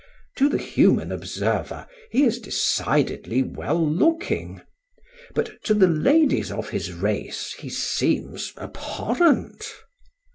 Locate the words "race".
6.91-7.53